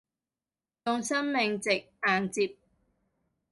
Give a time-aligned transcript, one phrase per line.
[0.03, 0.03] 用生
[1.23, 1.75] 命值
[2.07, 2.55] 硬接